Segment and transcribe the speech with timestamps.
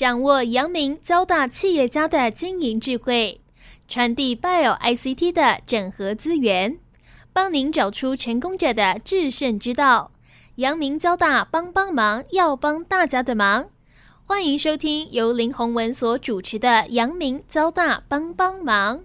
[0.00, 3.42] 掌握阳明交大企业家的经营智慧，
[3.86, 6.78] 传递 Bio ICT 的整合资源，
[7.34, 10.12] 帮您找出成功者的制胜之道。
[10.54, 13.66] 阳明交大帮帮忙，要帮大家的忙。
[14.24, 18.96] 欢迎收听由林宏文所主持的《阳明交大帮帮忙》。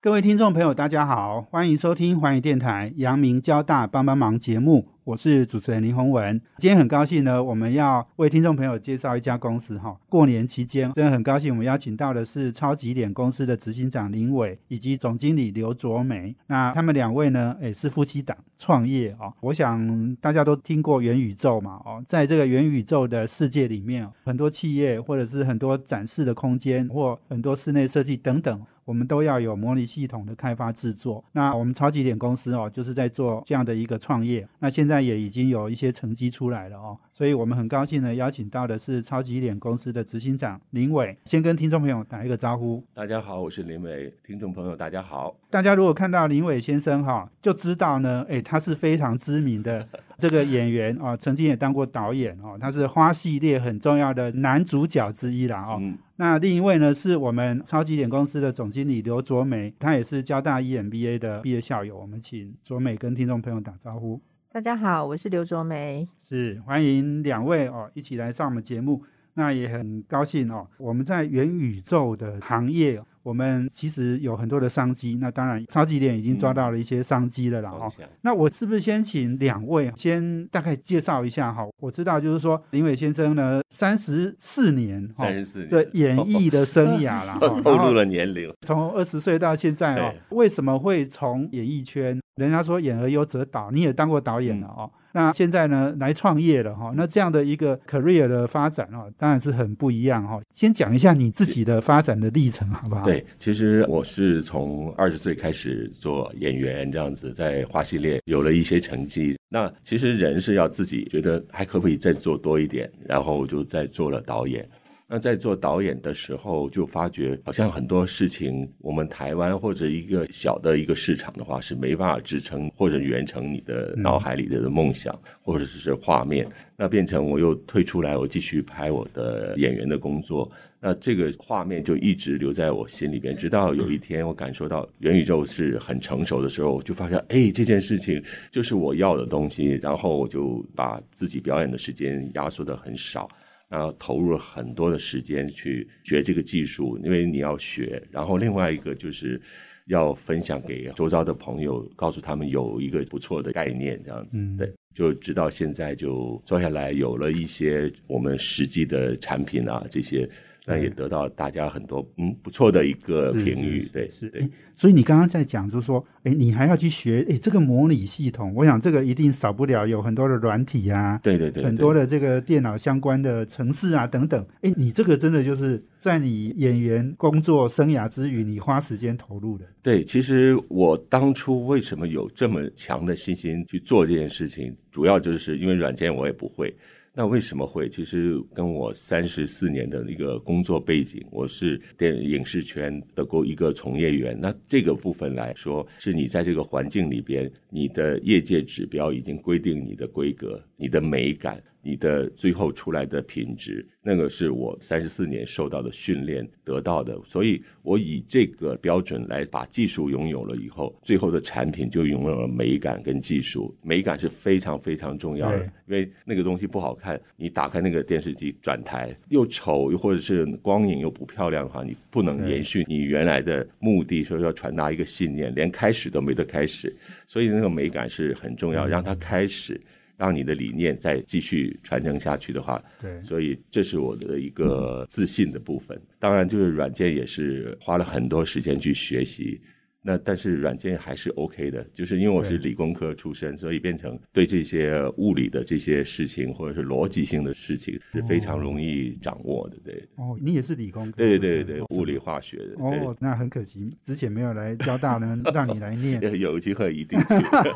[0.00, 4.91] 各位听众朋友，大家好，欢迎收听环宇电台《阳明交大帮帮忙》节目。
[5.04, 9.98] 我是主持人林宏文，今天很高兴呢，我们要为听众朋友介绍一家公司哈。
[10.08, 16.36] 过年期间，真的很高兴，我们邀请到的是超级点公司的执行长林伟以及总经理刘卓梅。
[16.46, 19.32] 那他们两位呢，也是夫妻档创业哦。
[19.40, 28.62] 我想大家都听过元宇宙嘛哦，在这个元宇宙的世界里面，很多企业或者是很多展示的空间或很多室内设计等等。
[28.84, 31.24] 我们都要有模拟系统的开发制作。
[31.32, 34.46] 那我们超级点公司哦，就是在做这样的一个创业。
[34.58, 42.82] 那现在也已经有一些成绩出来了哦，所以我们很高兴呢，邀请到的是超级点公司的执行长林伟，先跟听众朋友打一个招呼。
[42.92, 44.12] 大家好，我是林伟。
[44.26, 45.34] 听众朋友，大家好。
[45.50, 49.86] 大家如果看到林伟先生哈，就知道呢，哎，他是非常知名的
[50.22, 55.82] 这个演员啊，曾经也当过导演哦，他是花系列很重要的男主角之一啦哦。
[56.14, 61.98] 那另一位呢，是我们超级点公司的总经理刘卓美，他也是交大 EMBA 的毕业校友。
[61.98, 64.22] 我们请卓美跟听众朋友打招呼。
[64.48, 69.02] 大家好，我是刘卓美，是欢迎两位哦一起来上我们节目。
[69.34, 73.02] 那也很高兴哦，我们在元宇宙的行业。
[73.22, 77.70] 我们其实有很多的商机，那当然超级点已经抓到了一些商机了啦。
[77.70, 77.88] 哈。
[78.22, 81.66] 那我是不是先请两位先大概介绍一下哈？
[81.80, 92.20] 我知道就是说林伟先生呢，三十四年，三十四年的演艺的生涯了， 透露了年龄，从二十岁到现在哦，为什么会从演艺圈？
[92.36, 94.90] 人家说演而优则导，你也当过导演了哦。
[95.12, 96.92] 那现在呢，来创业了哈。
[96.96, 100.40] 那这样的一个 career 的发展哦，当然是很不一样哈。
[100.50, 103.02] 先讲一下你自己的发展的历程好不好？
[103.02, 109.36] 对，其实我是从二十岁开始做演员，这样子在花系列有了一些成绩。
[109.48, 114.66] 那其实人是要自己觉得还可不可以再做多一点，然后就再做了导演。
[115.12, 126.48] 那在做导演的时候，就发觉好像很多事情，我们台湾或者一个小的一个市场的话，是没办法支撑或者圆成你的脑海里的梦想，或者是画面。
[126.78, 130.50] 那变成我又退出来，我继续拍我的演员的工作。
[130.80, 138.20] 那这个画面就一直留在我心里边，直到有一天我感受到元宇宙是很成熟的时候，我就发现，哎，这件事情
[138.50, 139.78] 就是我要的东西。
[139.82, 143.28] 然后我就把自己表演的时间压缩的很少。
[143.72, 148.02] 然后投入了很多的时间去学这个技术，因为你要学。
[148.10, 149.40] 然后另外一个就是
[149.86, 154.38] 要分享给周遭的朋友，告诉他们有一个不错的概念，这样子。
[154.58, 160.28] 对，就直到现在就做下来，有了一些我们实际的产品啊，这些。
[160.64, 164.48] 那也得到大家很多嗯不错的一个评语，对，是对。
[164.74, 174.44] 所以你刚刚在讲，就是说，哎，你还要去学，哎，这个模拟系统，我想这个一定少不了有很多的软体啊，对对对，很多的这个电脑相关的程式啊等等。
[174.60, 179.66] 哎，你这个真的就是在你演员工作生涯之余，你花时间投入的。
[179.82, 186.72] 对，其实我当初为什么有这么强的信心去做这件事情，主要就是因为软件我也不会。
[187.14, 187.90] 那为什么会？
[187.90, 194.34] 其实跟我三十四年的一个工作背景，我是电影视圈的过一个从业员。
[194.40, 201.62] 那这个部分来说，是你在这个环境里边，你的业界指标已经规定你的规格、你的美感。
[201.82, 213.76] 你的最后出来的品质，那个是我三十四年受到的训练得到的，所以我以这个标准来把技术拥有了以后，最后的产品就拥有了美感跟技术。
[213.82, 226.94] 美感是非常非常重要的，因为那个东西不好看，你打开那个电视机转台又丑，又或者是光影又不漂亮的话，你不能延续你原来的目的，说要传达一个信念，连开始都没得开始。
[227.26, 229.80] 所以那个美感是很重要，让它开始。
[230.22, 236.00] 让你的理念再继续传承下去的话，对，所以这是我的一个自信的部分。
[236.20, 239.60] 当然，就是软件也是花了很多时间去学习。
[240.02, 250.04] 那但是软件还是 OK 的，就是因为我是理工科出身，所以变成对这些物理的这些事情或者是逻辑性的事情是非常容易掌握的，对。
[250.16, 251.18] 哦，你也是理工科？
[251.18, 252.74] 对对对对，物理化学的。
[252.78, 256.20] 哦，那很可惜，之前没有来交大呢，让你来念。
[256.40, 257.16] 有机会一定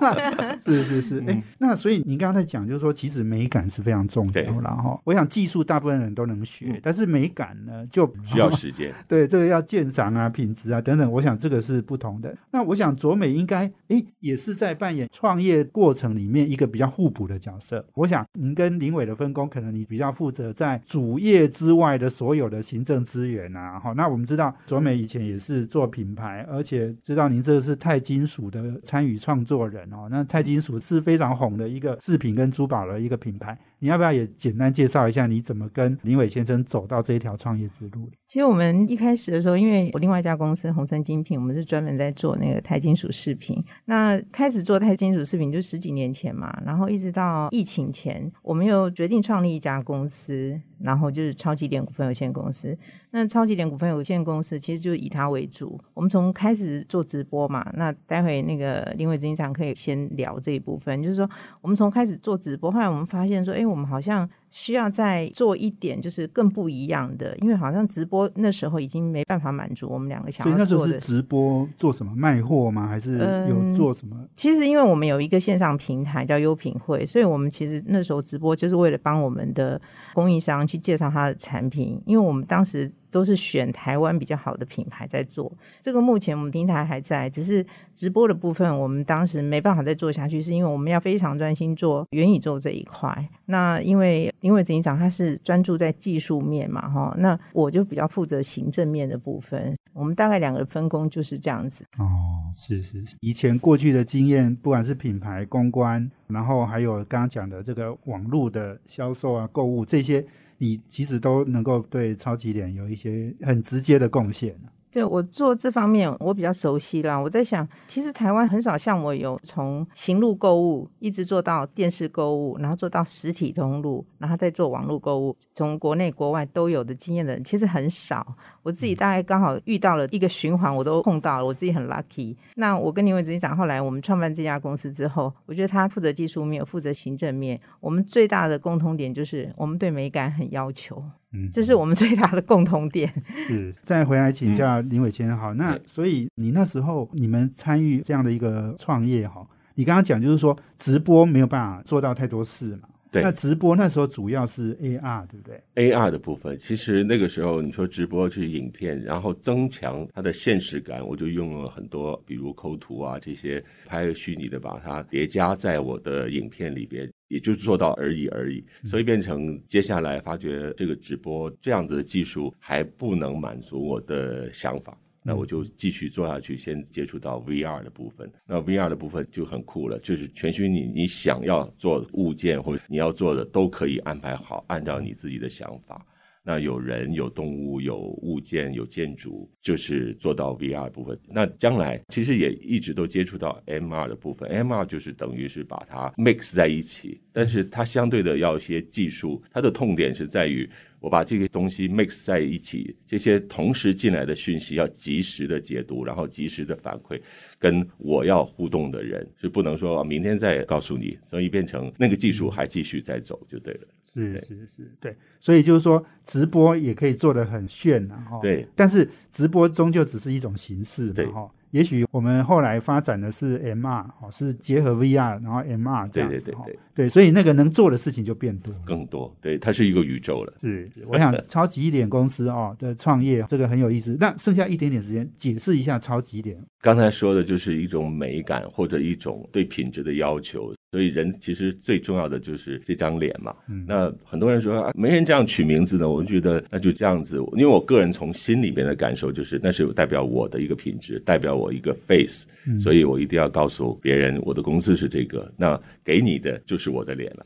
[0.66, 8.92] 是是是，哎，那所以您刚才讲，就是说其实美感是非常重要，然后我想技术大部分人都能学，但是美感呢就需要时间。
[9.06, 12.15] 对，这个要鉴赏啊、品质啊等等，我想这个是不同。
[12.20, 12.36] 的。
[12.50, 17.84] 那我想卓美应该诶也是在扮演创业过程里面一个比较互补的角色。
[17.94, 23.78] 我想您跟林伟的分工，可能你比较负责在主业之外的所有的行政资源啊。
[23.78, 30.08] 好，那我们知道卓美以前也是做品牌，而且知道您这个是钛金属的参与创作人哦。
[30.10, 33.58] 那钛金属是非常红的一个饰品跟珠宝的一个品牌。
[33.78, 38.10] 你要不要也简单介绍一下你怎么跟林伟先生走到这一条创业之路？
[38.26, 43.62] 其实我们一开始的时候，因为我另外一家公司宏森精品，我们是专门在做那个钛金属饰品。
[43.84, 52.76] 那开始做钛金属饰品就十几年前嘛，然后一直到疫情前，我们又决定创立一家公司，然后就是超级点股份有限公司。
[53.10, 55.78] 那超级点股份有限公司其实就以它为主。
[55.92, 61.28] 我们从开始做直播嘛，那待会那个林伟执行长可以先聊这一部分，就是说
[61.60, 63.66] 我们从开始做直播，后来我们发现说，哎。
[63.66, 64.26] 我们好像
[64.56, 70.96] 需要再做一点，就是更不一样的，因为好像直播那时候已经没办法满足我们两个想要做的。
[70.98, 72.86] 直播做什么卖货吗？
[72.86, 73.18] 还是
[73.50, 74.16] 有做什么？
[74.34, 79.78] 其实因为我们有一个线上平台叫优品会，所以我们其实那时候直播就是为了帮我们的
[80.14, 82.90] 供应商去介绍他的产品，因为我们当时。
[83.10, 85.50] 都是选台湾比较好的品牌在做，
[85.80, 87.64] 这个目前我们平台还在，只是
[87.94, 93.28] 直播的部分，我们当时没办法再做下去，是因为我们要非常专心做元宇宙这一块。
[93.46, 99.76] 那因为因为执行长他是专注在技术面嘛，哈，那我就比较负责行政面的部分。
[99.92, 101.84] 我们大概两个分工就是这样子。
[101.98, 102.06] 哦，
[102.54, 110.26] 是是，以前过去的经验，不管是品牌公关，然后还有刚刚讲的这个网络的销售啊、购物这些。
[110.58, 114.58] 你其实都能够对超级脸有一些很直接的贡献。
[114.90, 117.18] 对我做这方面，我比较熟悉啦。
[117.18, 128.26] 我在想，其实台湾很少像我有从行路购物一直做到电视购物，然后做到实体通路，然后再做网络购物，从国内国外都有的经验的人，其实很少。
[128.62, 132.34] 我自己大概刚好遇到了一个循环，我都碰到了，我自己很 lucky。
[132.54, 141.04] 那我跟林伟执行长后来我们创办这家公司之后，我觉得他负责技术面，负责行政面，我们最大的共通点就是我们对美感很要求。
[141.52, 143.12] 这是我们最大的共同点。
[143.48, 152.88] 是，再回来请教林伟先生，好，那所以你那时候你们参与这样的一个创业，哈，你刚刚讲就是说直播没有办法做到太多事嘛。
[153.12, 168.64] 对那直播那时候主要是 AR，对不对？AR 的部分，其实那个时候你说直播去影片，然后增强它的现实感，我就用了很多，比如抠图啊这些，拍虚拟的把它叠加在我的影片里边，也就做到而已而已。
[168.84, 174.96] 所以变成接下来发觉这个直播这样子的技术还不能满足我的想法。
[175.28, 178.30] 那我就继续做下去，先接触到 VR 的部分。
[178.46, 186.06] 那 VR 的部分就很酷了，就是全虚拟，你想要做物件或者你要做的都可以安排好，按照你自己的想法。
[186.46, 191.18] 那有人、有动物、有物件、有建筑，就是做到 VR 部分。
[191.28, 200.70] 那将来其实也一直都接触到 MR 的部分，MR 就是等于是把它 mix 在一起，但是它相对的要一些技术，它的痛点是在于。
[200.98, 207.20] 我把这些东西 mix 在一起，这些同时进来的讯息要及时的解读，然后及时的反馈，
[207.58, 213.80] 跟我要互动的人是不能说明天再告诉你，所以变成那个技术还继续在走就对了。
[214.12, 218.38] 是是是，对，所以就是说直播也可以做的很炫啊，哈。
[218.40, 221.50] 对，但是直播终究只是一种形式嘛，哈。
[221.72, 230.54] 也许我们后来发展的是 MR，哦，是结合 VR，然后 MR 这样子，对对对对，所以那个能做的事情就变多，更多，对，它是一个宇宙了。
[230.60, 234.16] 是，我想 超级一点公司哦的创业，这个很有意思。
[234.18, 236.56] 那剩下一点点时间，解释一下超级一点。
[236.80, 240.72] 刚才说的就是一种美感或者一种对品质的要求。
[240.96, 243.54] 所以人其实最重要的就是这张脸嘛。
[243.86, 247.36] 那很多人说啊没人这样取名字呢，我就觉得那就这样子。
[247.52, 252.46] 因为我个人从心里边的感受就是，那是代表我的一个品质，代表我一个 face，
[252.80, 255.52] 所以我一定要告诉别人我的公司是这个。
[255.54, 257.44] 那给你的就是我的脸了。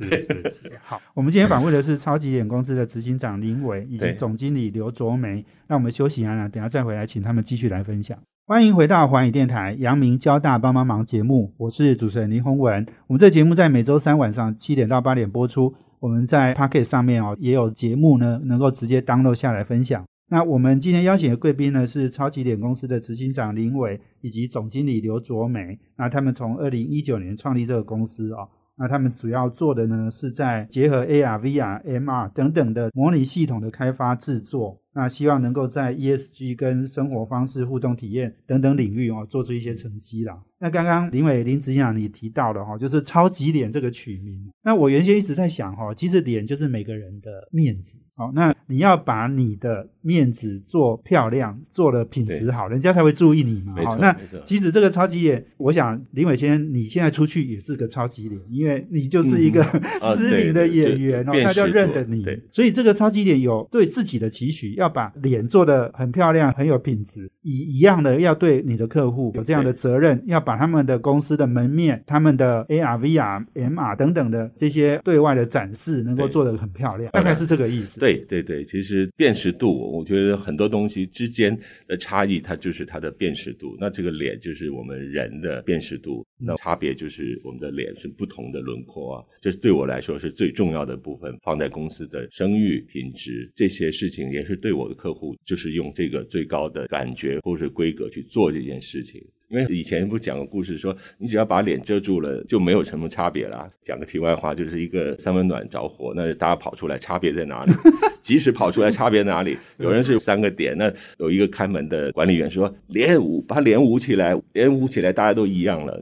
[0.81, 5.45] 好，我们今天访问的是超级脸公司的执行长林伟以及总经理刘卓梅。
[5.67, 8.17] 那我们休息一下，等下再回来，请他们继续来分享。
[8.51, 12.85] 欢迎回到环宇电台、阳明交大帮帮忙节目，我是主持人林宏文。
[13.07, 15.73] 我们这节目在每周三晚上七点到八点播出。
[16.01, 20.05] 我们在 Pocket 上面哦也有节目呢，能够直接 download 下来分享。
[20.31, 25.79] 那我们今天邀请的贵宾呢是超级点公司的执行长林伟以及总经理刘卓美。
[25.97, 28.49] 那他们从二零一九年创立这个公司哦。
[28.81, 34.81] 那他们主要做的呢，是在结合 AR、VR、MR 等等的模拟系统的开发制作。
[34.93, 40.37] 那希望能够在 ESG 跟生活方式互动体验等等领域哦，做出一些成绩啦。
[40.59, 44.51] 那刚刚林伟林执行长你提到的哈，就是超级脸这个取名。
[44.65, 53.75] 那我原先一直在想哈，其实脸就是每个人的面子好，那你要把你的面子做漂亮，做的品质好，人家才会注意你嘛。
[53.83, 62.39] 好，那其实这个超级脸，我想林伟先生你现在出去也是个超级脸，因为你就是一个、啊 知名的演员大家认得你对。
[62.51, 67.31] 所以这个超级脸有对自己的期许，要把脸做的很漂亮，很有品质。
[67.41, 77.99] 一一样的要对你的客户有这样的责任，要把他们的公司的门面、他们的 AR、VR、MR 等等的这些对外的展示，能够做得很漂亮，大概是这个意思。
[77.99, 83.77] 对对对对，其实辨识度，我觉得很多东西之间的差异，它就是它的辨识度。
[83.79, 89.25] 那这个脸就是我们人的辨识度，那差别就是我们的脸是不同的轮廓啊。
[89.41, 99.23] 这是对我来说是最重要的部分，放在公司的声誉、品质这些事情，也是对我的客户，就是用这个最高的感觉或者规格去做这件事情。
[99.51, 103.69] 因为以前不讲个故事说，你只要把脸遮住了，就没有什么差别啦。
[103.83, 107.73] 讲个题外话，就是一个三温暖着火，那大家跑出来，差别在哪里？
[108.23, 109.59] 即使跑出来，差别哪里？
[109.79, 116.01] 有人是三个点，那有一个看门的管理员说，脸捂，把脸捂起来，脸捂起来，大家都一样了，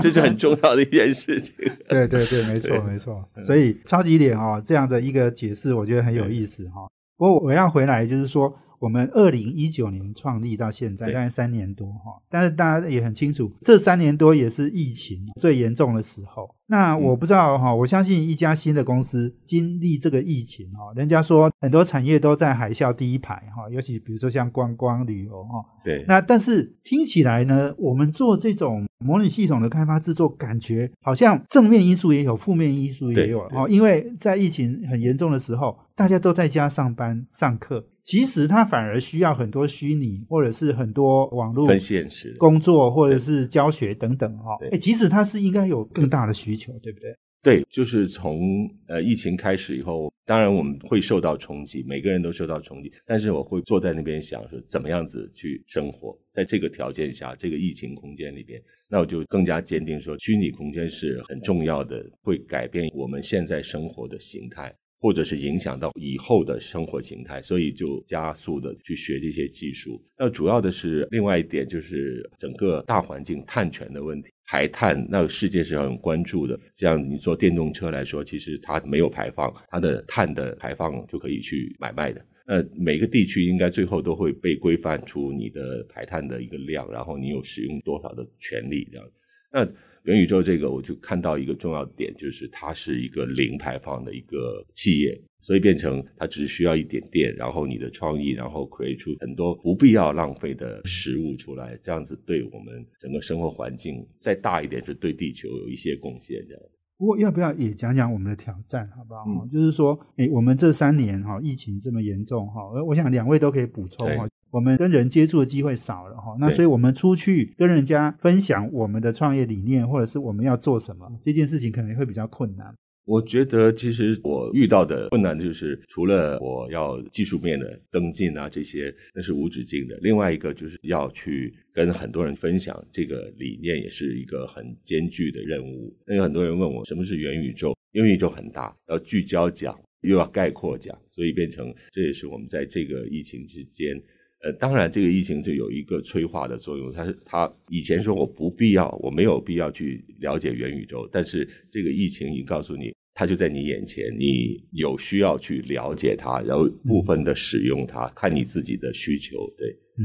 [0.00, 1.54] 这是很重要的一件事情。
[1.90, 3.22] 对对对，没错没错。
[3.42, 6.88] 所以超级脸哦，这样的一个解释，我觉得很有意思哈、
[7.18, 16.54] 不过我要回来就是说，我们二零一九年创立到现在，大概三年多哈，但是大家也很清楚，这三年多也是疫情最严重的时候。
[16.68, 33.68] 那我不知道哈，我相信一家新的公司经历这个疫情哈，人家说很多产业都在海啸第一排哈，尤其比如说像观光旅游哈，对，那但是听起来呢，我们做这种模拟系统的开发制作，感觉好像正面因素也有，负面因素也有对哦。
[33.68, 47.14] 因为在疫情很严重的时候，大家都在家上班上课，其实它反而需要很多虚拟或者是很多网络分现实工作或者是教学等等哈、哎，其实它是应该有更大的需求，对不对？
[47.42, 52.92] 对，就是从呃疫情开始以后，当然我们会受到冲击，每个人都受到冲击。
[53.04, 64.74] 但是我会坐在那边想说，怎么样子去生活，在这个条件下，这个疫情空间里边，那我就更加坚定说，虚拟空间是很重要的，会改变我们现在生活的形态。
[64.98, 70.02] 或者是影响到以后的生活形态，所以就加速的去学这些技术。
[70.18, 76.58] 那主要的是另外一点，就是整个大环境碳权的问题，排碳，那个世界是很关注的。
[76.74, 82.24] 这样你做电动车来说，其实它没有排放，它的碳的排放就可以去买卖的。
[82.46, 89.06] 那每个地区应该最后都会被规范出你的排碳的一个量，然后你有使用多少的权利这样。
[89.52, 89.64] 那
[90.04, 106.62] 元宇宙这个，我就看到一个重要点，就是它是一个零排放的一个企业，所以变成它只需要一点电，然后你的创意，然后 create 出很多不必要浪费的食物出来，这样子对我们整个生活环境再大一点，是对地球有一些贡献这样。
[106.98, 109.24] 不过要不要也讲讲我们的挑战，好不好？
[109.28, 114.30] 嗯就是说，诶，我们这三年哈，疫情这么严重哈，我我想两位都可以补充哈对。
[114.50, 122.74] 我们跟人接触的机会少了哈，那所以我们出去跟人家分享我们的创业理念，或者是我们要做什么，这件事情可能会比较困难。
[123.06, 129.96] 我觉得其实我遇到的困难就是，除了我要技术面的增进啊，这些那是无止境的。
[130.02, 135.96] 另外一个就是要去跟很多人分享这个理念，也是一个很艰巨的任务。
[136.04, 143.96] 那有很多人问我什么是元宇宙，元宇宙很大，要聚焦讲，又要概括讲，所以变成这也是我们在这个疫情之间。
[144.42, 146.92] 呃，当然，这个疫情就有一个催化的作用。
[146.92, 159.38] 它是它以前说我不必要，我没有必要去了解元宇宙，但是这个疫情已经告诉你，它就在你眼前，你有需要去了解它，然后部分的使用它，看你自己的需求。
[159.56, 160.04] 对，嗯，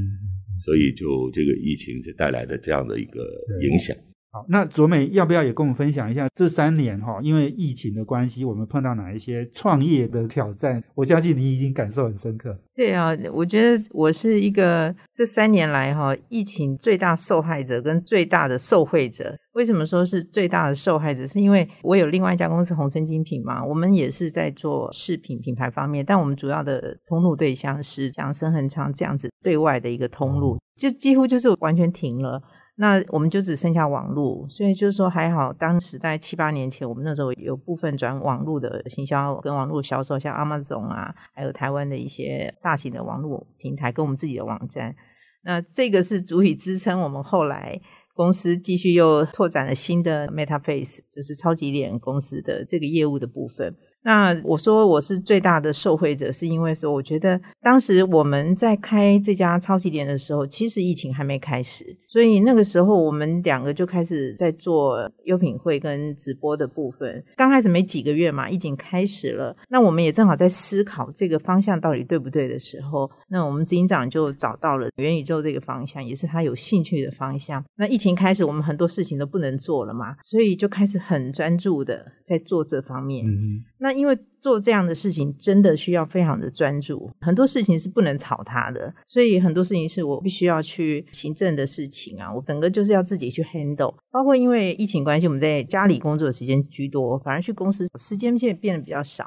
[0.57, 3.19] 所以就这个疫情就带来的这样的一个
[3.61, 3.93] 影响。
[4.33, 10.81] 好，那卓美要不要也跟我们分享一下这三年哈，因为疫情的关系，我们碰到哪一些创业的挑战？
[10.95, 12.57] 我相信你已经感受很深刻。
[12.73, 19.35] 对啊，我觉得我是一个这三年来哈疫情最大受害者跟最大的受惠者。
[19.51, 21.27] 为什么说是最大的受害者？
[21.27, 32.41] 是因为我有另外一家公司红森精品嘛，我们也是在做饰品品牌方面，但我们主要的通路对象是像深恒昌这样子对外的一个通路，就几乎就是完全停了。
[32.81, 44.95] 那我们就只剩下网络，所以就是说还好，当时在七八年前，我们那时候有部分转网络的行销跟网络销售，像 Amazon 啊，还有台湾的一些大型的网络平台跟我们自己的网站。
[45.43, 47.79] 那这个是足以支撑我们后来
[48.13, 53.75] 公司继续又拓展了新的 MetaFace，就是超级脸公司的这个业务的部分。
[54.03, 67.23] 那我说我是最大的受惠者，是因为说我觉得当时我们在开这家超级脸的时候，其实疫情还没开始，所以那个时候我们两个就开始在做优品会跟直播的部分。
[67.35, 77.63] 刚开始没几个月嘛，疫情开始了，那我们也正好在思考这个方向到底对不对的时候，那我们执行长就找到了元宇宙这个方向，也是他有兴趣的方向。
[77.75, 83.25] 那疫情开始，我们很多事情都不能做了嘛，所以就开始很专注的在做这方面。
[83.25, 93.95] 嗯那因为做这样的事情真的需要非常的专注，很多事情是不能吵他的，所以很多事情是我必须要去行政的事情啊，我整个就是要自己去 handle。
[94.11, 99.25] 包括因为疫情关系，我们在家里工作的时间居多，反而去公司时间现在变得比较少，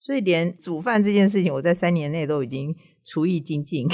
[0.00, 3.88] 所以连煮饭这件事情，我在三年内都已经厨艺精进。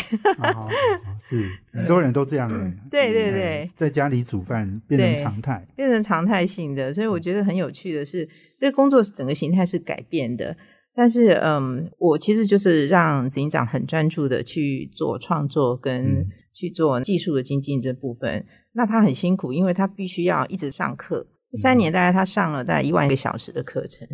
[1.21, 2.59] 是很多人都这样 的，
[2.91, 5.67] 对对嗯对，在家里煮饭变成常态。
[5.75, 10.57] 变成常态性的，所以我觉得很有趣的是，这个工作整个形态是改变的。
[10.95, 18.47] 但是，嗯，我其实就是让执行长很专注的去做创作跟嗯去做技术的精进这部分。
[18.73, 21.27] 那他很辛苦，因为他必须要一直上课。
[21.49, 24.09] 这三年大概他上了大概一万个小时的课程，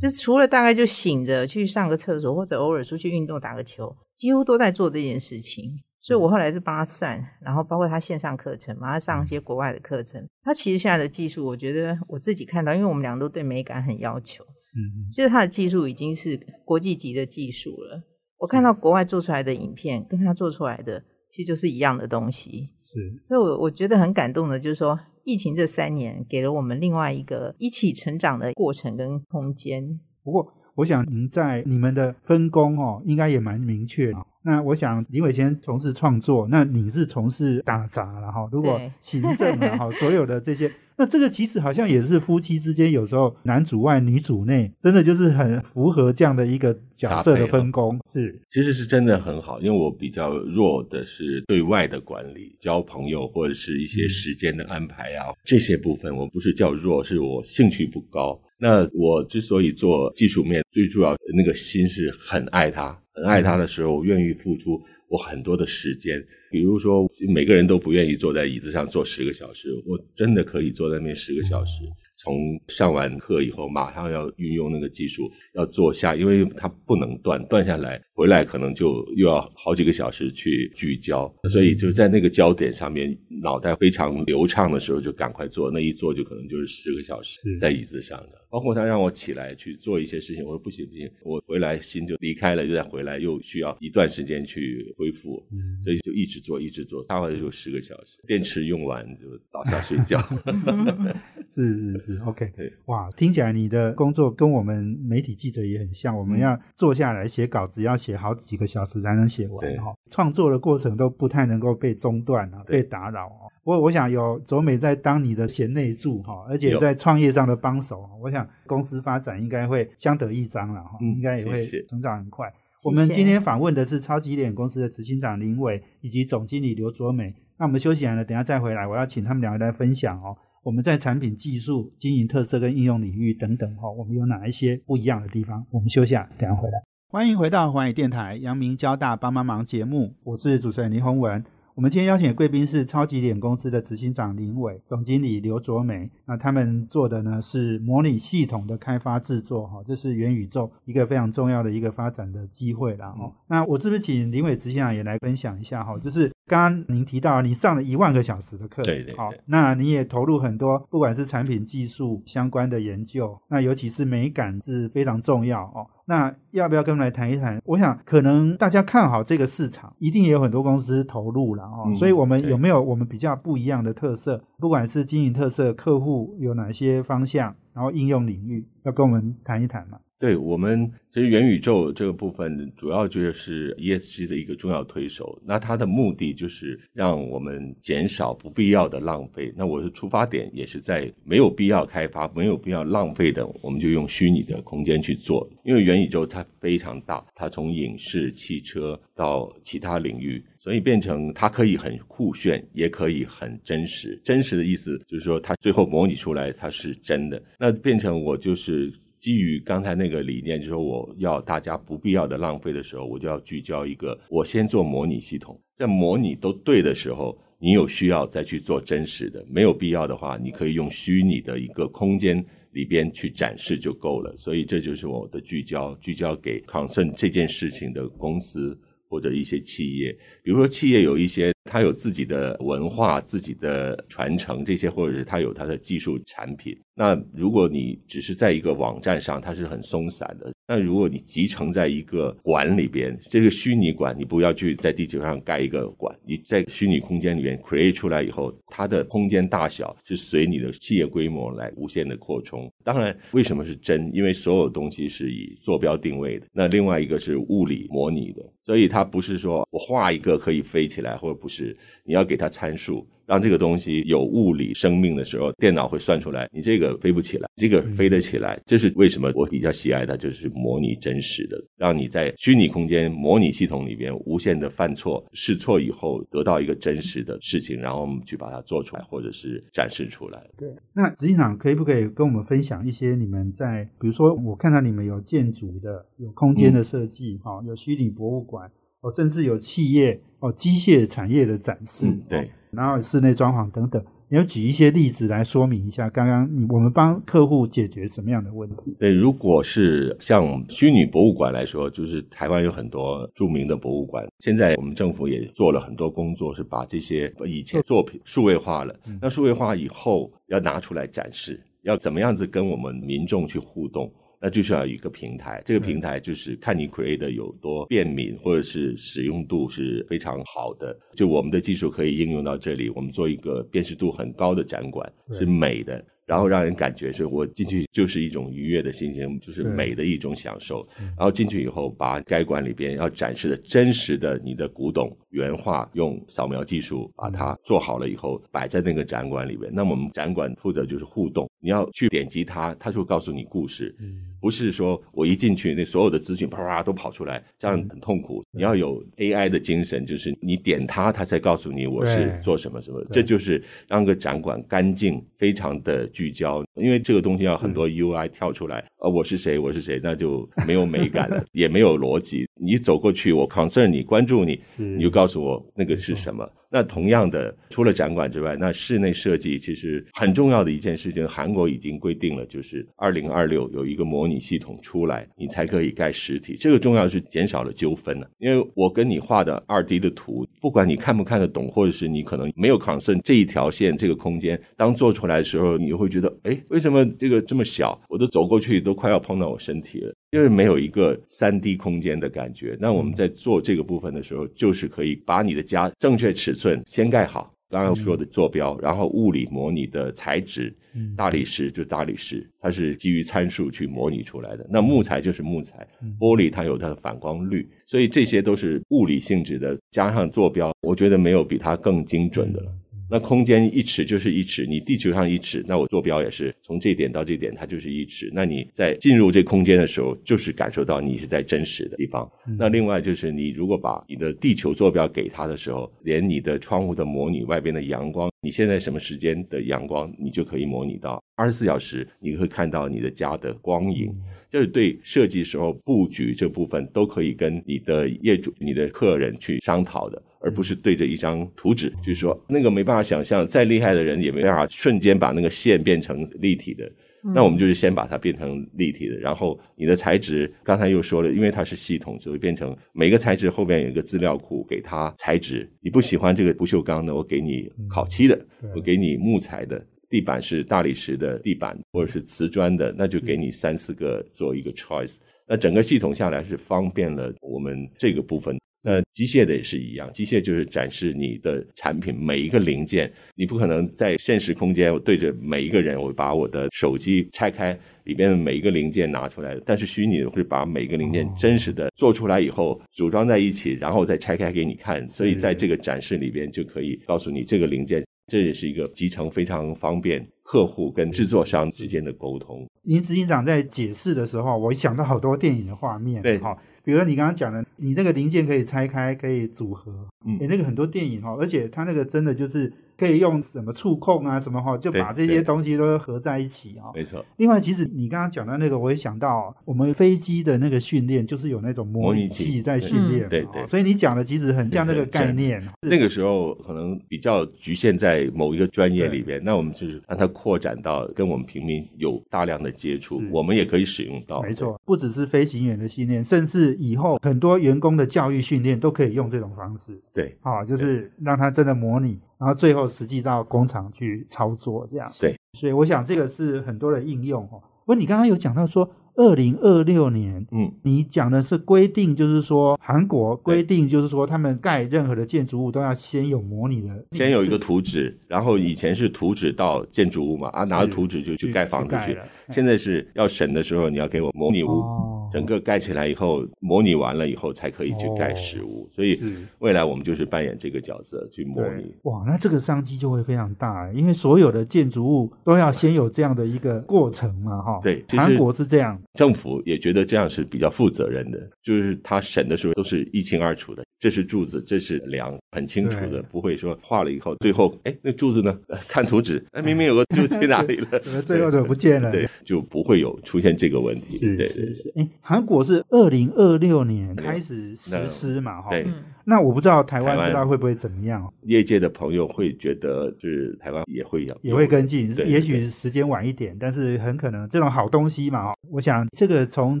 [0.00, 5.82] 就是除了大概就醒着去上个厕所，或者偶尔出去运动打个球，几乎都在做这件事情。
[5.98, 10.24] 所以我后来是帮他算，然后包括他线上课程，帮他上一些国外的课程。
[10.42, 18.02] 他其实现在的技术，我觉得我自己看到，因为我们俩都对美感很要求，嗯其实他的技术已经是国际级的技术了。
[18.38, 22.70] 我看到国外做出来的影片，跟他做出来的其实就是一样的东西。
[22.82, 22.98] 是
[23.28, 30.00] 所以我，我觉得很感动的，就是说，疫情这三年给了我们另外一个一起成长的过程跟空间。
[30.24, 34.18] 不过，我想您在你们的分工哦，应该也蛮明确的。
[34.44, 38.48] 那我想林伟先从事创作，那你是从事打杂了哈。
[38.50, 40.70] 如果 行政了哈，所有的这些，
[41.02, 47.98] 那这个其实好像也是夫妻之间有时候男主外女主内，真的就是很符合这样的一个角色的分工。
[48.06, 58.40] 是，其实是真的很好，因为我比较弱的是对外的管理、交朋友或者是一些时间的安排啊，这些部分我不是叫弱，是我兴趣不高。
[58.56, 66.24] 那我之所以做技术面，最主要的那个心是很爱他，很爱他的时候，我愿意付出我很多的时间。
[66.52, 71.82] 比如说，每个人都不愿意坐在椅子上坐十个小时，我真的可以坐在那十个小时。
[72.22, 88.38] 从上完课以后，马上要运用那个技术，要坐下，因为它不能断，断下来回来可能就又要好几个小时去聚焦，所以就在那个焦点上面，脑袋非常流畅的时候，就赶快做，那一做就可能就是十个小时在椅子上的。
[88.48, 95.42] 包括他让我起来去做一些事情，我说不行不行，我回来心就离开了，又再回来，又需要一段时间去恢复，
[95.82, 100.20] 所以就一直做一直做，大概就十个小时，电池用完就倒下睡觉。
[101.54, 109.92] 是是是， OK，对哇，听起来你的工作跟我们媒体记者也很像，我们要坐下来写稿子，要写好几个小时才能写完对哈。
[110.10, 113.50] 创作的过程都不太能够被中断啊，被打扰哦。
[113.64, 122.48] 不过我想有卓美在当你的贤内助哈，而且在创业上的帮手，我想公司发展应该会相得益彰了哈，嗯应该也会成长很快。
[122.80, 127.32] 谢我们今天访问的是超级脸公司的执行长林伟以及总经理刘卓美。
[127.56, 130.36] 那我们休息完了，等一下再回来，我要请他们两个来分享哦。
[130.64, 135.66] 我们在产品技术、经营特色跟应用领域等等哈、哦，我们有哪一些不一样的地方？
[135.72, 136.80] 我们休息啊，等一下回来。
[137.08, 141.44] 欢迎回到环宇电台阳明交大帮帮忙节目，我是主持人林宏文。
[141.74, 146.08] 我们今天邀请的贵宾是超级脸公司的执行长林伟、总经理刘卓美。
[146.26, 153.10] 那他们做的呢是模拟系统的开发制作，哈，这是元宇宙一个非常重要的一个发展的机会啦。
[153.12, 155.98] 哈、那我是不是请林伟执行长也来分享一下哈？
[155.98, 165.86] 就是刚刚您提到你上了一万个小时的课，对对对好，那你也投入很多，不管是产品技术相关的研究，那尤其是美感是非常重要哦。
[166.06, 167.60] 那要不要跟我们来谈一谈？
[167.64, 171.84] 我想可能大家看好这个市场，一定也有很多公司投入了哦。
[171.86, 174.42] 嗯所以我们有没有我们比较不一样的特色？
[174.58, 179.98] 不管是经营特色，客户有哪些方向，然后应用领域，要跟我们谈一谈嘛？
[180.22, 185.36] 对我们其实元宇宙这个部分，主要就是 ESG 的一个重要推手。
[185.44, 189.52] 那它的目的就是让我们减少不必要的浪费。
[189.56, 195.50] 那我的出发点也是在没有必要开发、没有必要浪费的，我们就用虚拟的空间去做。
[195.64, 200.40] 因为元宇宙它非常大，它从影视、汽车到其他领域。
[200.56, 204.20] 所以变成它可以很酷炫，也可以很真实。
[204.22, 207.42] 真实的意思就是说，它最后模拟出来它是真的。
[207.58, 217.38] 那变成我就是基于刚才那个理念，就是说我要大家不必要的浪费的时候，我就要聚焦一个，我先做模拟系统，在模拟都对的时候。
[217.64, 224.34] 你有需要再去做真实的；没有必要的话，你可以用虚拟的一个空间里边去展示就够了。
[224.36, 228.76] 所以这就是我的聚焦，聚焦给 concern 这件事情的公司
[229.08, 230.10] 或者一些企业。
[230.42, 236.76] 比如说，企业有一些它有自己的文化、自己的传承这些，或者是它有它的技术产品。
[236.94, 240.52] 那如果你只是在一个网站上，它是很松散的。
[240.68, 252.70] 那如果你集成在一个馆里边，这个虚拟馆，你不要去在地球上盖一个馆，你在虚拟空间里面 create 出来以后，它的空间大小是随你的企业规模来无限的扩充。
[252.84, 254.10] 当然，为什么是真？
[254.14, 256.46] 因为所有东西是以坐标定位的。
[256.52, 263.06] 那另外一个是物理模拟的，所以它不是说我画一个可以飞起来，或者不是，你要给它参数。
[263.24, 268.60] 让这个东西有物理生命的时候，电脑会算出来，你这个飞不起来，这个飞得起来。
[268.66, 280.44] 这是为什么我比较喜爱它，就是模拟真实的，让你在虚拟空间模拟系统里边无限的犯错、试错以后，得到一个真实的事情，然后我们去把它做出来，或者是展示出来。
[280.58, 288.70] 对，那执行长可以不可以跟我们分享一些你们在，比如说我看到你们有建筑的、有空间的设计，哈，有虚拟博物馆，
[289.02, 292.50] 哦，甚至有企业哦机械产业的展示，对。
[292.70, 298.96] 然后室内装潢等等，你要举一些例子来说明一下，刚刚我们帮客户解决什么样的问题？
[298.98, 308.96] 对，如果是像虚拟博物馆来说，就是台湾有很多著名的博物馆，现在我们政府也做了很多工作，是把这些以前作品数位化了。
[309.20, 314.10] 那数位化以后要拿出来展示，要怎么样子跟我们民众去互动？
[314.42, 320.98] 那就需要一个平台，这个平台就是看你 create 有多便民，或者是使用度是非常好的。
[321.14, 326.04] 就我们的技术可以应用到这里，我们做一个辨识度很高的展馆，是美的。
[326.24, 330.86] 然后让人感觉是我进去就是一种愉悦的心情，就是美的一种享受。
[330.96, 339.70] 然后进去以后，把该馆里边要展示的真实的你的古董原画，用扫描技术把它做好了以后，摆在那个展馆里边。
[339.74, 343.94] 那么我们展馆负责就是互动，你要去点击它，它就会告诉你故事。
[344.38, 348.44] 不是说我一进去，那所有的资讯啪啪都跑出来，这样很痛苦。
[348.50, 353.02] 你要有 AI 的精神，就是你点它，它才告诉你我是做什么什么。
[353.12, 356.02] 这就是让个展馆干净，非常的。
[356.12, 362.44] 聚焦，因为这个东西要很多 UI 跳出来，呃，我是谁，我是谁，那就没有美感了， 也没有逻辑。
[362.62, 366.48] 你走过去，我 concern 你，关注你，你就告诉我那个是什么。
[366.74, 376.56] 那同样的，除了展馆之外，那室内设计其实很重要的一件事情，韩国已经规定了，就是二零二六有一个模拟系统出来，你才可以盖实体。
[376.58, 388.00] 这个重要是减少了纠纷了，因为我跟你画的二 D 的图，不管你看不看得懂，或者是你可能没有 concern 这一条线这个空间，当做出来的时候，你会觉得，哎，为什么这个这么小？
[388.08, 390.14] 我都走过去都快要碰到我身体了。
[390.32, 400.74] 因为没有一个三 D 空间的感觉，那我们在做这个部分的时候，就是可以把你的家正确尺寸先盖好，刚刚说的坐标，然后物理模拟的材质，
[401.14, 404.66] 大理石就大理石，它是基于参数去模拟出来的。
[404.70, 405.86] 那木材就是木材，
[406.18, 412.72] 玻璃它有它的反光率，所以这些都是物理性质的，加上坐标，我觉得没有比它更精准的了。
[413.12, 418.30] 那空间一尺就是一尺，你地球上一尺，那我坐标也是从这点到这点，它就是一尺。
[418.32, 422.26] 那你在进入这空间的时候，就是感受到你是在真实的地方。
[422.58, 434.14] 那另外就是你如果把你的地球坐标给它的时候，连你的窗户的模拟外边的阳光，你现在什么时间的阳光，你就可以模拟到二十四小时，你会看到你的家的光影。
[434.48, 440.22] 就是对设计时候布局这部分都可以跟你的业主、你的客人去商讨的。
[440.44, 446.90] 而不是对着一张图纸，就是说那个没办法想象，再厉害的人也没办法瞬间把那个线变成立体的。
[447.32, 455.70] 那我们就是先把它变成立体的，然后你的材质刚才又说了，因为它是系统，就会变成每个材质后边有一个资料库，给它材质。
[455.80, 458.36] 你不喜欢这个不锈钢的，我给你烤漆的，
[458.74, 459.80] 我给你木材的，
[460.12, 465.16] 地板是大理石的地板或者是瓷砖的，那就给你三四个做一个 choice。
[465.48, 468.54] 那整个系统下来是方便了我们这个部分。
[468.84, 492.66] 那机械的也是一样，机械就是展示你的产品每一个零件，你不可能在现实空间我对着每一个人，我把我的手机拆开里边的每一个零件拿出来，但是虚拟的会把每个零件真实的做出来以后组装在一起，然后再拆开给你看，所以在这个展示里边就可以告诉你这个零件，这也是一个集成非常方便客户跟制作商之间的沟通。
[492.80, 496.56] 您执行长在解释的时候，我想到好多电影的画面，对，哈。
[496.82, 506.92] 比如你刚刚讲的，你这个零件可以拆开，可以组合，嗯诶那个很多电影哈，而且它那个真的就是可以用什么触控啊什么哈，就把这些东西都合在一起哈。
[506.94, 515.62] 没错，另外，其实你刚刚讲到那个，我也想到我们飞机的那个训练，就是有那种模拟器器在训练嘛，对对哦所以你讲的其实很像那个概念。
[515.80, 524.42] 那个时候可能比较局限在某一个专业里边，那我们就是让它扩展到跟我们平民有大量的接触，我们也可以使用到。
[524.42, 530.00] 没错，不只是飞行员的训练，甚至以后很多员工的教育训练都可以用这种方式。
[530.14, 535.08] 对啊、就是让他真的模拟，然后最后实际到工厂去操作，这样。
[535.20, 537.62] 对，所以我想这个是很多的应用哦。
[537.84, 552.20] 不过你刚刚有讲到说，二零二六年，嗯，你讲的是规定，就是说韩国规定，就是说他们盖任何的建筑物都要先有模拟的，先有一个图纸，然后以前是图纸到建筑物嘛，啊，拿着图纸就去盖房子去去。
[552.50, 558.88] 现在是要审的时候，你要给我模拟屋，哦，整个盖起来以后，模拟完了以后才可以去盖实物。
[558.90, 559.20] 所以
[559.58, 561.94] 未来我们就是扮演这个角色去模拟。
[562.02, 567.80] 哇，那这个商机就会非常大，因为所有的建筑物都要先有这样的一个过程嘛，哈。
[567.82, 578.58] 对韩国是这样，政府也觉得这样是比较负责任的，就是他审的时候都是一清二楚的，这是柱子，这是梁，很清楚的，不会说画了以后最后哎那柱子呢？
[578.68, 580.98] 呃 看图纸，哎明明有个柱子 去哪里了？
[581.00, 582.10] 怎么最后怎么不见了？
[582.10, 584.18] 对，就不会有出现这个问题。
[584.18, 588.70] 是对对是是，哎，韩国是二零二六年开始实施嘛，哈。
[588.70, 588.84] 对，
[589.24, 598.54] 那我不知道台湾不知道会不会怎么样，业界的朋友会觉得，就是台湾也会有也会跟进，对也许时间晚一点，但是很可能这种好东西嘛，哈。
[598.68, 599.80] 我想这个从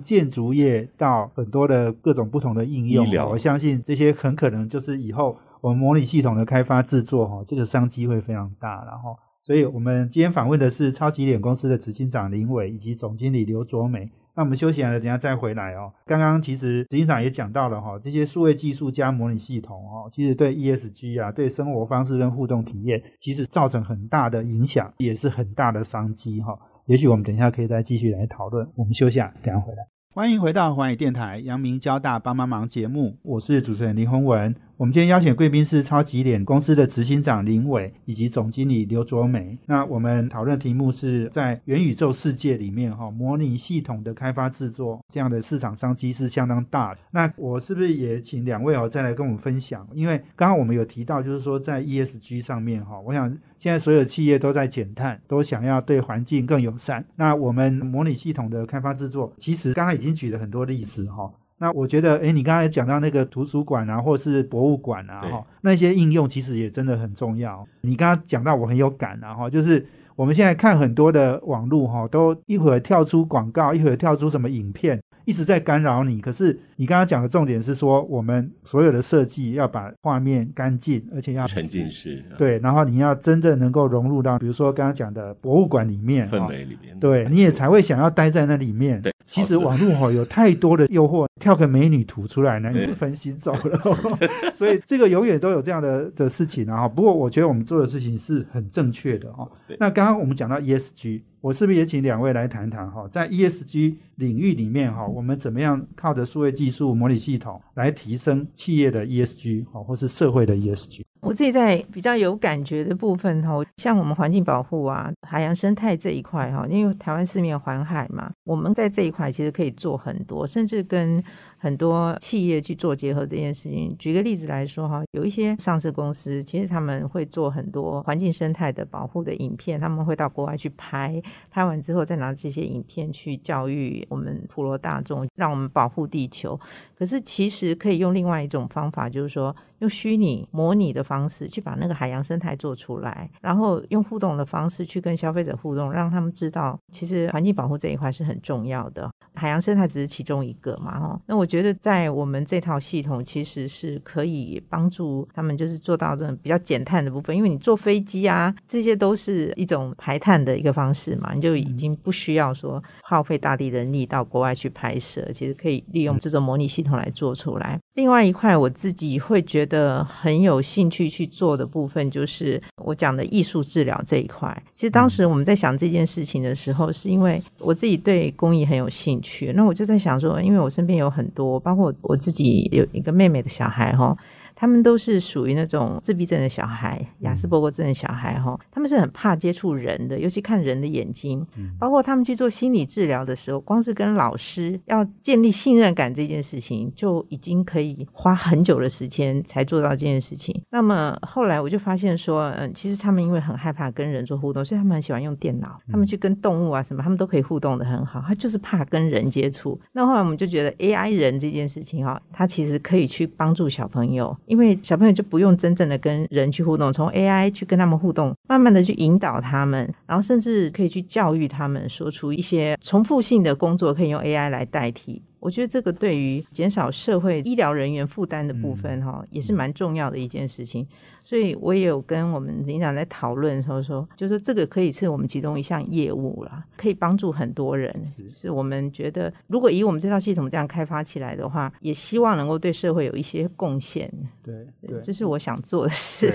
[0.00, 9.16] 建筑业到很多的各种不同的应用我相信这些很可能就是以后我们模拟系统的开发制作，哈，这个商机会非常大，然后。
[9.44, 14.08] 所以我们今天访问的是超级脸公司的执行长林伟以及总经理刘卓美。
[14.34, 15.92] 那我们休息了，等下再回来哦。
[16.06, 28.66] 刚刚其实执行长也讲到了哈、这些数位技术加模拟系统哦，其实对 ESG 啊，对生活方式跟互动体验，其实造成很大的影响，也是很大的商机哈、也许我们等一下可以再继续来讨论。
[28.74, 29.78] 我们休息啊，等下回来。
[30.14, 34.54] 欢迎回到环宇电台阳明交大帮帮忙节目，我是主持人林宏文。
[34.82, 39.56] 我们今天邀请贵宾是超级脸公司的执行长林伟以及总经理刘卓美。
[39.66, 47.00] 那我们讨论题目是在元宇宙世界里面哈，模拟系统的开发制作这样的市场商机是相当大的。
[47.12, 49.86] 那我是不是也请两位哦再来跟我们分享？
[49.92, 57.04] 因为刚刚我们有提到，就是说在 ESG 上面哈，我想现在所有企业都在减碳，都想要对环境更友善。
[57.14, 61.30] 那我们模拟系统的开发制作，其实刚刚已经举了很多例子哈。
[61.62, 67.64] 那我觉得，哎，你刚才讲到那个图书馆啊，或是博物馆啊，对哈，那些应用其实也真的很重要。
[67.82, 76.20] 你刚刚讲到，我很有感啊，哈，就是我们现在看很多的网络哈，都一会儿跳出广告，一会儿跳出什么影片，一直在干扰你。
[76.20, 89.00] 可是你刚刚讲的重点是说，我们所有的设计要把画面干净，而且要沉浸式对，然后你要真正能够融入到，比如说刚刚讲的博物馆里面氛围里面，对，你也才会想要待在那里面。
[89.00, 93.78] 对其实网络哈、有太多的诱惑，跳个美女图出来呢，你就分心走了。
[94.52, 96.82] 所以这个永远都有这样的的事情啊。
[96.82, 103.08] 哈不过我觉得我们做的事情是很正确的哦、对那刚刚我们讲到 ESG，我是不是也请两位来谈谈哈？
[103.08, 111.02] 在 ESG 领域里面哈，我们怎么样靠着数位技术模拟系统来提升企业的 ESG 哈，或是社会的 ESG？
[111.22, 121.22] 我自己在比较有感觉的部分哈，像我们环境保护啊、海洋生态这一块哈，因为台湾四面环海嘛，我们在这一块其实可以做很多，甚至跟
[121.56, 123.94] 很多企业去做结合这件事情。
[124.00, 136.58] 举个例子来说哈，有一些上市公司其实他们会做很多环境生态的保护的影片，他们会到国外去拍，拍完之后再拿这些影片去教育我们普罗大众，让我们保护地球。
[136.98, 149.10] 可是其实可以用另外一种方法，就是说用虚拟模拟的方式去把那个海洋生态做出来，然后用互动的方式去跟消费者互动，让他们知道其实环境保护这一块是很重要的。
[149.34, 167.80] 海洋生态只是其中一个嘛，哦，那我觉得在我们这套系统其实是可以帮助他们，就是做到这种比较减碳的部分，因为你坐飞机啊，这些都是一种排碳的一个方式嘛，你就已经不需要说耗费大地人力到国外去拍摄，其实可以利用这种模拟系统来做出来。
[167.94, 169.71] 另外一块我自己会觉得
[170.04, 174.62] 很有兴趣去做的部分，就是我讲的艺术治疗这一块。
[174.74, 184.16] 其实当时我们在想这件事情的时候，是因为我自己对公益很有兴趣，那我就在想说，因为我身边有很多，包括我自己有一个妹妹的小孩哈。
[184.54, 191.44] 他们都是属于那种自闭症的小孩、雅斯伯格症的小孩哈，他们是很怕接触人的，尤其看人的眼睛，
[191.80, 200.54] 包括他们去做心理治疗的时候，光是跟老师要建立信任感这件事情，就已经可以花很久的时间才做到这件事情。
[200.70, 209.78] 那么后来我就发现说，嗯，其实他们因为很害怕跟人做互动，所以他们很喜欢用电脑，他们去跟动物啊什么，他们都可以互动的很好，他就是怕跟人接触。
[209.92, 225.22] 那后来我们就觉得 AI 人这件事情哈，它其实可以去帮助小朋友，因为小朋友就不用真正的跟人去互动，从 AI 去跟他们互动，慢慢的去引导他们，然后甚至可以去教育他们，说出一些重复性的工作可以用 AI 来代替。
[225.42, 230.86] 我觉得这个对于减少社会医疗人员负担的部分哈，也是蛮重要的一件事情。
[231.32, 237.90] 所以我也有跟我们警长在讨论，说说，就是这个可以是我们其中一项业务啦，可以帮助很多人。
[238.28, 244.12] 是我们觉得，如果以我们这套系统这样开发起来的话，也希望能够对社会有一些贡献。
[244.42, 244.54] 对
[244.86, 246.28] 对，这是我想做的事。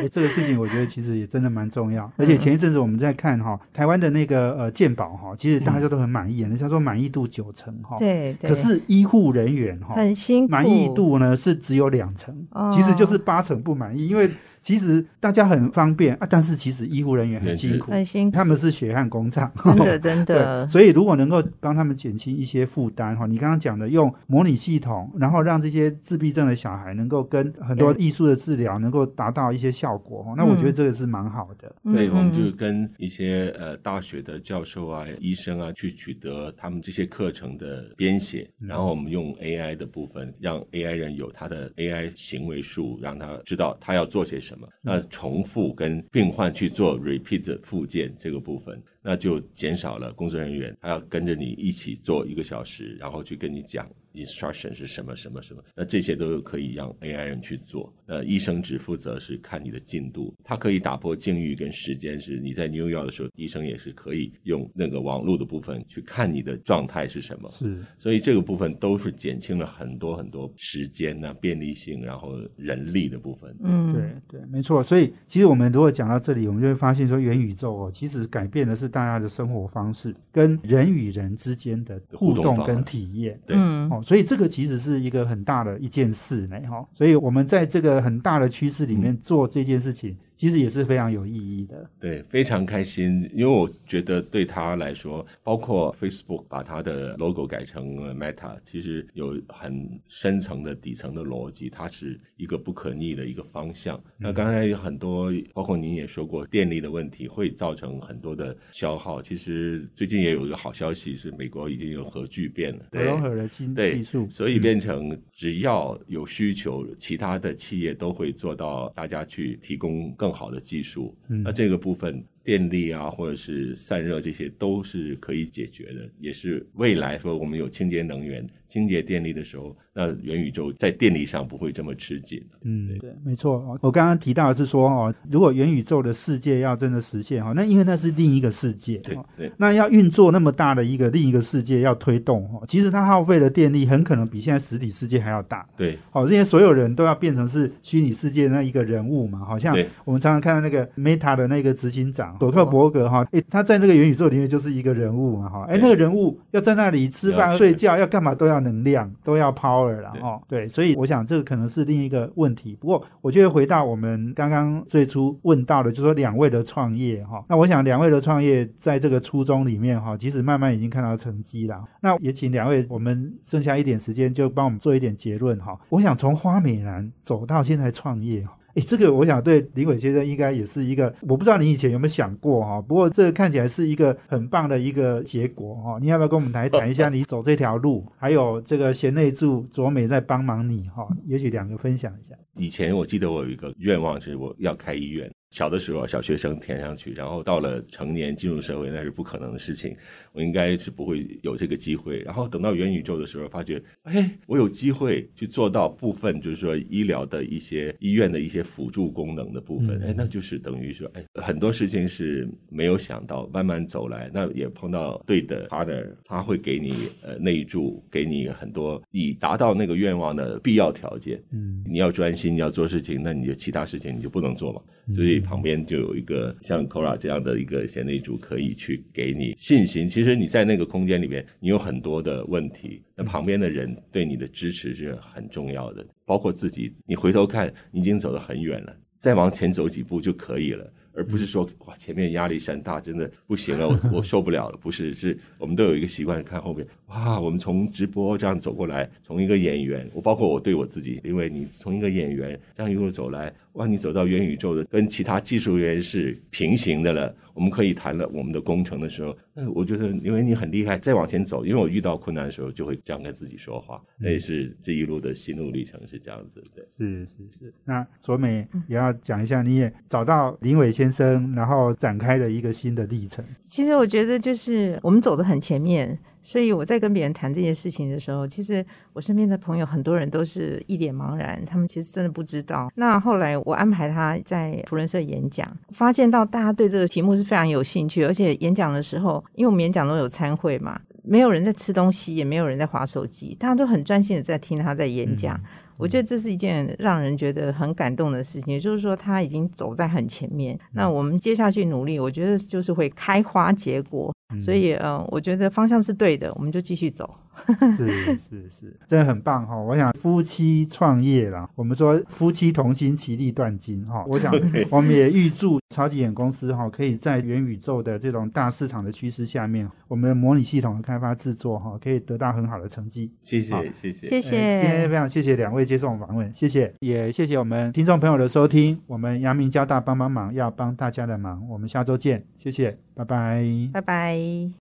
[0.00, 2.08] 对，这个事情我觉得其实也真的蛮重要。
[2.16, 7.96] 而且前一阵子我们在看哈，台湾的那个呃健保哈，其实大家都很满意，人家说满意度九成哈。
[7.98, 8.32] 对。
[8.40, 14.27] 可是医护人员哈，很辛苦，满意度呢是只有两成，其实就是八成不满意，因为。
[14.60, 20.66] 其实大家很方便啊，但是其实医护人员很辛苦，很辛苦，他们是血汗工厂，真的真的。
[20.68, 31.74] 所以如果能够帮他们减轻一些负担哈，你刚刚讲的用模拟系统，然后让这些自闭症的小孩能够跟很多艺术的治疗能够达到一些效果哈，那我觉得这个是蛮好的。
[31.92, 44.66] 对，我们就跟一些呃大学的教授啊、医生啊去取得他们这些课程的编写，然后我们用 AI 的部分，让 AI 人有他的 AI 行为术，让他知道他要做些什么。
[44.80, 48.82] 那重复跟病患去做 repeat 复健这个部分。
[49.02, 55.62] 那就减少了工作人员，他要跟着你一起做一个小时，然后去跟你讲 instruction 是什么什么什么。
[55.74, 57.92] 那这些都可以让 AI 人去做。
[58.08, 62.18] 呃，医生只负责是看你的进度，他可以打破境遇跟时间。
[62.18, 67.48] 是你在 New York 的时候，医生也是可以用那个网络的部分去看你的状态是什么。
[67.50, 73.56] 是，所以这个部分都是减轻了很多很多时间呐、便利性，然后人力的部分。
[73.62, 74.82] 嗯，对对，没错。
[74.82, 78.88] 所以其实我们如果讲到这里，我们就会发现说，元宇宙哦，其实改变的是。
[78.88, 86.84] 大家的生活方式跟人与人之间的互动跟体验，对，哦，所以这个其实是一个很大的一件事呢，哈。
[86.94, 90.16] 所以我们在这个很大的趋势里面做这件事情。
[90.38, 104.00] 其实也是非常有意义的，对，非常开心，因为我觉得对他来说，包括 Facebook 把它的 logo 改成 Meta，其实有很深层的底层的逻辑，它是一个不可逆的一个方向。
[104.16, 109.20] 那刚才有很多，包括您也说过，电力的问题会造成很多的消耗。
[109.20, 120.27] 其实最近也有一个好消息，是美国已经有核聚变了，核融合的新技术，所以变成只要有需求，其他的企业都会做到，大家去提供更。
[120.28, 128.46] 更好的技术，那这个部分电力啊，或者是散热，这些都是可以解决的，也是未来说我们有清洁能源。
[128.68, 132.44] 清洁电力的时候，那元宇宙在电力上不会这么吃紧。
[132.64, 133.78] 嗯，对，没错。
[133.80, 139.50] 我刚刚提到的是说，哦，如果元宇宙的世界要真的实现，哈，那因为那是另一个世界，对对。
[139.56, 145.66] 那要运作那么大的一个另一个世界，要推动，哈，其实它耗费的电力很可能比现在实体世界还要大。
[145.74, 149.74] 对，好，这些所有人都要变成是虚拟世界那一个人物嘛，好像
[150.04, 158.58] 我们常常看到那个 Meta 的那个执行长佐克伯格，哈，哎，他在那个元宇宙里面就是一个人物嘛，哈，哎，那个人物要在那里吃饭、睡觉，要干嘛都要。
[158.58, 162.76] 能量都要 power 了哈，对，所以我想这个可能是另一个问题。
[162.80, 171.80] 不过，我就会回到我们刚刚最初问到的，就说两位的创业哈，那我想两位的创业在这个初衷里面哈，其实慢慢已经看到成绩了。
[172.00, 175.78] 那也请两位，我们剩下一点时间就帮我们做一点结论哈。
[175.88, 178.57] 我想从花美男走到现在创业哈。
[178.80, 182.80] 这个我想对李伟先生应该也是一个，我不知道你以前有没有想过哈。
[182.80, 185.98] 不过这看起来是一个很棒的一个结果哈。
[186.00, 191.06] 你要不要跟我们来谈一下你走这条路，还有这个贤内助卓美在帮忙你哈？
[191.26, 192.34] 也许两个分享一下。
[192.56, 195.30] 以前我记得我有一个愿望，就是我要开医院。
[195.50, 199.96] 小的时候，小学生填上去，然后到了成年进入社会，那是不可能的事情。
[200.32, 202.18] 我应该是不会有这个机会。
[202.20, 209.98] 然后等到元宇宙的时候，发觉，哎，我有机会去做到部分，就是说医疗的一些医院的一些辅助功能的部分。
[210.02, 221.42] 哎，那就是等于说，哎，很多事情是没有想到，慢慢走来，那也碰到对的 partner，他会给你呃内助，给你很多以达到那个愿望的必要条件。
[221.52, 224.82] 嗯，你要专心你要做事情，那你就其他事情你就不能做嘛。
[225.14, 225.37] 所以。
[225.38, 230.08] 旁边就有一个像 Kora 这样的一个贤内助，可以去给你信心。
[230.08, 240.92] 其实你在那个空间里面，你有很多的问题，那旁边的人对你的支持是很重要的，包括自己，你回头看，你已经走得很远了，再往前走几步就可以了。
[241.14, 244.78] 而不是说哇，前面压力山大，真的不行了，我 我受不了了。
[244.80, 257.34] 不是，是我们都有一个习惯，看后面哇，我们从直播这样走过来，从一个演员，我包括我对我自己，因为你从一个演员这样一路走来，哇，你走到元宇宙的，跟其他技术人员是平行的了。
[257.54, 266.84] 我们可以谈了我们的工程的时候，那我觉得因为你很厉害，再往前走，因为我遇到困难的时候就会这样跟自己说话，那也是这一路的心路历程是这样子的。
[266.86, 273.44] 是是是，那卓美也要讲一下，你也找到林伟先生，然后展开了一个新的历程。
[273.60, 276.16] 其实我觉得就是我们走得很前面。
[276.48, 278.82] 所以我在跟别人谈这件事情的时候，其实
[279.12, 282.90] 我身边的朋友很多人都是一脸茫然，他们其实真的不知道。
[282.94, 295.60] 那后来我安排他在福伦社演讲，发现到大家对这个题目是非常有兴趣，而且演讲的时候，因为我们演讲都有参会嘛，没有人在吃东西，也没有人在划手机，大家都很专心的在听他在演讲。
[295.98, 300.78] 我觉得这是一件让人觉得很感动的事情，也就是说他已经走在很前面。
[300.94, 304.32] 那我们接下去努力，我觉得就是会开花结果。
[304.62, 307.28] 所以，呃，我觉得方向是对的，我们就继续走。
[307.96, 308.06] 是
[308.38, 309.76] 是是，真的很棒哈！
[309.76, 314.24] 我想夫妻创业啦，我们说夫妻同心，其利断金哈。
[314.28, 314.54] 我想
[314.90, 323.32] 我们也预祝超级眼公司哈，可以在元宇宙的这种大市场的趋势下面，我们的模拟系统的开发制作哈，可以得到很好的成绩。
[323.42, 329.00] 谢谢谢谢谢谢，今天非常谢谢两位接受访问，谢谢，也谢谢我们听众朋友的收听。
[329.08, 332.98] 我们阳明交大帮帮忙，要帮大家的忙，我们下周见，谢谢。
[333.14, 334.70] 拜拜，拜拜。